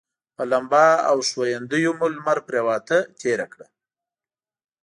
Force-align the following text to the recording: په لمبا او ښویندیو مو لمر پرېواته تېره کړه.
په 0.35 0.43
لمبا 0.51 0.87
او 1.09 1.17
ښویندیو 1.29 1.91
مو 1.99 2.07
لمر 2.15 2.37
پرېواته 2.47 2.97
تېره 3.19 3.47
کړه. 3.53 3.67